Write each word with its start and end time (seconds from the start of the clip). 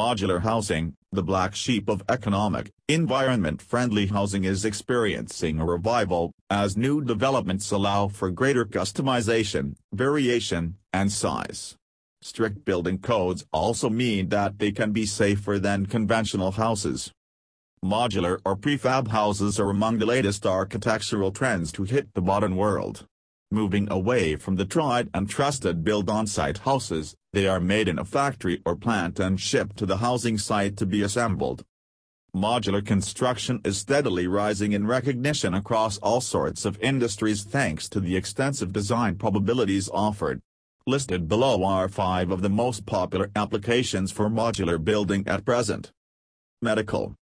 Modular 0.00 0.40
housing, 0.40 0.94
the 1.12 1.22
black 1.22 1.54
sheep 1.54 1.86
of 1.86 2.02
economic, 2.08 2.70
environment-friendly 2.88 4.06
housing 4.06 4.44
is 4.44 4.64
experiencing 4.64 5.60
a 5.60 5.66
revival, 5.66 6.32
as 6.48 6.74
new 6.74 7.04
developments 7.04 7.70
allow 7.70 8.08
for 8.08 8.30
greater 8.30 8.64
customization, 8.64 9.74
variation, 9.92 10.76
and 10.94 11.12
size. 11.12 11.76
Strict 12.22 12.64
building 12.64 12.96
codes 12.96 13.44
also 13.52 13.90
mean 13.90 14.30
that 14.30 14.58
they 14.58 14.72
can 14.72 14.90
be 14.90 15.04
safer 15.04 15.58
than 15.58 15.84
conventional 15.84 16.52
houses. 16.52 17.12
Modular 17.84 18.40
or 18.46 18.56
prefab 18.56 19.08
houses 19.08 19.60
are 19.60 19.68
among 19.68 19.98
the 19.98 20.06
latest 20.06 20.46
architectural 20.46 21.30
trends 21.30 21.70
to 21.72 21.82
hit 21.82 22.08
the 22.14 22.22
modern 22.22 22.56
world. 22.56 23.04
Moving 23.50 23.86
away 23.92 24.36
from 24.36 24.56
the 24.56 24.64
tried 24.64 25.10
and 25.12 25.28
trusted 25.28 25.84
build 25.84 26.08
on-site 26.08 26.58
houses, 26.58 27.14
they 27.32 27.46
are 27.46 27.60
made 27.60 27.88
in 27.88 27.98
a 27.98 28.04
factory 28.04 28.60
or 28.66 28.74
plant 28.74 29.20
and 29.20 29.40
shipped 29.40 29.76
to 29.76 29.86
the 29.86 29.98
housing 29.98 30.36
site 30.36 30.76
to 30.76 30.86
be 30.86 31.02
assembled. 31.02 31.64
Modular 32.34 32.84
construction 32.84 33.60
is 33.64 33.78
steadily 33.78 34.26
rising 34.26 34.72
in 34.72 34.86
recognition 34.86 35.54
across 35.54 35.98
all 35.98 36.20
sorts 36.20 36.64
of 36.64 36.80
industries 36.80 37.42
thanks 37.42 37.88
to 37.88 38.00
the 38.00 38.16
extensive 38.16 38.72
design 38.72 39.16
probabilities 39.16 39.88
offered. 39.92 40.40
Listed 40.86 41.28
below 41.28 41.64
are 41.64 41.88
five 41.88 42.30
of 42.30 42.42
the 42.42 42.48
most 42.48 42.86
popular 42.86 43.30
applications 43.36 44.10
for 44.10 44.28
modular 44.28 44.82
building 44.82 45.26
at 45.26 45.44
present. 45.44 45.92
Medical 46.62 47.14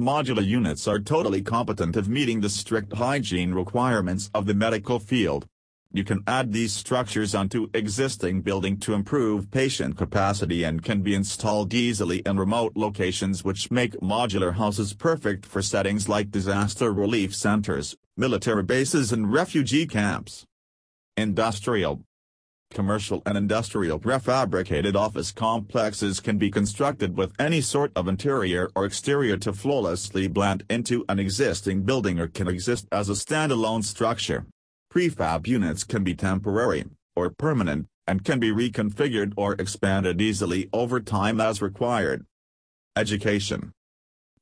Modular 0.00 0.44
units 0.44 0.86
are 0.86 0.98
totally 0.98 1.40
competent 1.40 1.96
of 1.96 2.08
meeting 2.08 2.40
the 2.40 2.48
strict 2.48 2.92
hygiene 2.92 3.54
requirements 3.54 4.30
of 4.34 4.46
the 4.46 4.54
medical 4.54 4.98
field. 4.98 5.46
You 5.96 6.04
can 6.04 6.22
add 6.26 6.52
these 6.52 6.74
structures 6.74 7.34
onto 7.34 7.70
existing 7.72 8.42
building 8.42 8.76
to 8.80 8.92
improve 8.92 9.50
patient 9.50 9.96
capacity 9.96 10.62
and 10.62 10.82
can 10.82 11.00
be 11.00 11.14
installed 11.14 11.72
easily 11.72 12.18
in 12.18 12.36
remote 12.36 12.72
locations 12.76 13.42
which 13.42 13.70
make 13.70 13.98
modular 14.00 14.52
houses 14.52 14.92
perfect 14.92 15.46
for 15.46 15.62
settings 15.62 16.06
like 16.06 16.30
disaster 16.30 16.92
relief 16.92 17.34
centers, 17.34 17.96
military 18.14 18.62
bases 18.62 19.10
and 19.10 19.32
refugee 19.32 19.86
camps. 19.86 20.44
Industrial 21.16 22.02
Commercial 22.70 23.22
and 23.24 23.38
industrial 23.38 23.98
prefabricated 23.98 24.96
office 24.96 25.32
complexes 25.32 26.20
can 26.20 26.36
be 26.36 26.50
constructed 26.50 27.16
with 27.16 27.32
any 27.38 27.62
sort 27.62 27.90
of 27.96 28.06
interior 28.06 28.68
or 28.76 28.84
exterior 28.84 29.38
to 29.38 29.50
flawlessly 29.54 30.28
blend 30.28 30.62
into 30.68 31.06
an 31.08 31.18
existing 31.18 31.84
building 31.84 32.20
or 32.20 32.28
can 32.28 32.48
exist 32.48 32.86
as 32.92 33.08
a 33.08 33.12
standalone 33.12 33.82
structure. 33.82 34.44
Prefab 34.90 35.46
units 35.46 35.84
can 35.84 36.04
be 36.04 36.14
temporary, 36.14 36.84
or 37.14 37.30
permanent, 37.30 37.86
and 38.06 38.24
can 38.24 38.38
be 38.38 38.50
reconfigured 38.50 39.32
or 39.36 39.54
expanded 39.54 40.20
easily 40.20 40.68
over 40.72 41.00
time 41.00 41.40
as 41.40 41.60
required. 41.60 42.24
Education 42.96 43.72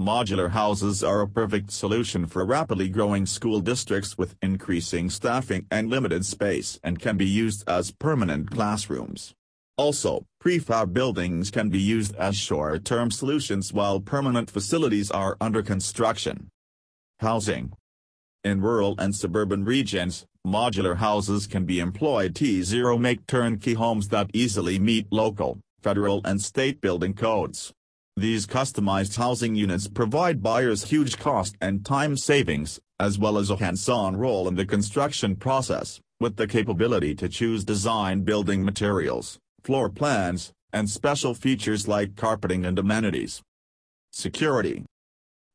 Modular 0.00 0.50
houses 0.50 1.04
are 1.04 1.20
a 1.20 1.28
perfect 1.28 1.70
solution 1.70 2.26
for 2.26 2.44
rapidly 2.44 2.88
growing 2.88 3.26
school 3.26 3.60
districts 3.60 4.18
with 4.18 4.34
increasing 4.42 5.10
staffing 5.10 5.66
and 5.70 5.90
limited 5.90 6.24
space 6.24 6.80
and 6.82 6.98
can 6.98 7.16
be 7.16 7.26
used 7.26 7.62
as 7.68 7.92
permanent 7.92 8.50
classrooms. 8.50 9.34
Also, 9.76 10.26
prefab 10.40 10.92
buildings 10.92 11.50
can 11.50 11.68
be 11.68 11.78
used 11.78 12.16
as 12.16 12.36
short-term 12.36 13.10
solutions 13.10 13.72
while 13.72 14.00
permanent 14.00 14.50
facilities 14.50 15.10
are 15.10 15.36
under 15.40 15.62
construction. 15.62 16.48
Housing 17.20 17.72
In 18.44 18.60
rural 18.60 18.96
and 18.98 19.14
suburban 19.14 19.64
regions, 19.64 20.26
modular 20.44 20.96
houses 20.96 21.46
can 21.46 21.64
be 21.64 21.78
employed 21.78 22.34
to 22.34 22.98
make 22.98 23.26
turnkey 23.28 23.74
homes 23.74 24.08
that 24.08 24.30
easily 24.32 24.80
meet 24.80 25.06
local, 25.12 25.60
federal 25.80 26.20
and 26.24 26.42
state 26.42 26.80
building 26.80 27.14
codes. 27.14 27.72
These 28.16 28.48
customized 28.48 29.16
housing 29.16 29.54
units 29.54 29.86
provide 29.86 30.42
buyers 30.42 30.90
huge 30.90 31.20
cost 31.20 31.54
and 31.60 31.86
time 31.86 32.16
savings, 32.16 32.80
as 32.98 33.16
well 33.16 33.38
as 33.38 33.48
a 33.48 33.56
hands-on 33.56 34.16
role 34.16 34.48
in 34.48 34.56
the 34.56 34.66
construction 34.66 35.36
process, 35.36 36.00
with 36.18 36.34
the 36.34 36.48
capability 36.48 37.14
to 37.14 37.28
choose 37.28 37.64
design 37.64 38.22
building 38.22 38.64
materials, 38.64 39.38
floor 39.62 39.88
plans, 39.88 40.52
and 40.72 40.90
special 40.90 41.32
features 41.32 41.86
like 41.86 42.16
carpeting 42.16 42.66
and 42.66 42.76
amenities. 42.76 43.40
Security 44.10 44.84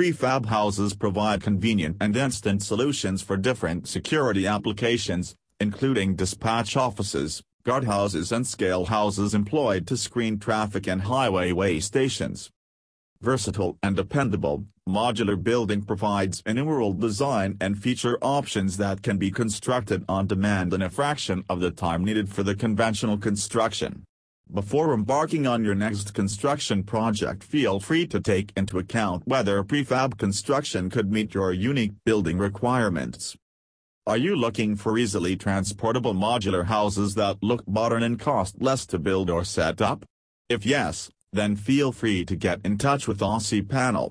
Prefab 0.00 0.46
houses 0.46 0.94
provide 0.94 1.42
convenient 1.42 1.98
and 2.00 2.16
instant 2.16 2.62
solutions 2.62 3.20
for 3.20 3.36
different 3.36 3.86
security 3.86 4.46
applications, 4.46 5.36
including 5.60 6.16
dispatch 6.16 6.74
offices, 6.74 7.42
guardhouses 7.66 8.32
and 8.32 8.46
scale 8.46 8.86
houses 8.86 9.34
employed 9.34 9.86
to 9.86 9.98
screen 9.98 10.38
traffic 10.38 10.88
and 10.88 11.02
highway 11.02 11.52
way 11.52 11.80
stations. 11.80 12.50
Versatile 13.20 13.76
and 13.82 13.94
dependable, 13.94 14.64
modular 14.88 15.36
building 15.36 15.82
provides 15.82 16.42
innumerable 16.46 16.94
design 16.94 17.58
and 17.60 17.76
feature 17.76 18.16
options 18.22 18.78
that 18.78 19.02
can 19.02 19.18
be 19.18 19.30
constructed 19.30 20.02
on 20.08 20.26
demand 20.26 20.72
in 20.72 20.80
a 20.80 20.88
fraction 20.88 21.44
of 21.46 21.60
the 21.60 21.70
time 21.70 22.02
needed 22.02 22.30
for 22.30 22.42
the 22.42 22.54
conventional 22.54 23.18
construction. 23.18 24.04
Before 24.52 24.92
embarking 24.94 25.46
on 25.46 25.64
your 25.64 25.76
next 25.76 26.12
construction 26.12 26.82
project 26.82 27.44
feel 27.44 27.78
free 27.78 28.04
to 28.08 28.20
take 28.20 28.52
into 28.56 28.78
account 28.78 29.22
whether 29.24 29.62
prefab 29.62 30.18
construction 30.18 30.90
could 30.90 31.12
meet 31.12 31.34
your 31.34 31.52
unique 31.52 31.92
building 32.04 32.36
requirements. 32.36 33.36
Are 34.08 34.16
you 34.16 34.34
looking 34.34 34.74
for 34.74 34.98
easily 34.98 35.36
transportable 35.36 36.14
modular 36.14 36.64
houses 36.64 37.14
that 37.14 37.36
look 37.42 37.62
modern 37.68 38.02
and 38.02 38.18
cost 38.18 38.60
less 38.60 38.86
to 38.86 38.98
build 38.98 39.30
or 39.30 39.44
set 39.44 39.80
up? 39.80 40.04
If 40.48 40.66
yes, 40.66 41.10
then 41.32 41.54
feel 41.54 41.92
free 41.92 42.24
to 42.24 42.34
get 42.34 42.58
in 42.64 42.76
touch 42.76 43.06
with 43.06 43.20
Aussie 43.20 43.68
Panel. 43.68 44.08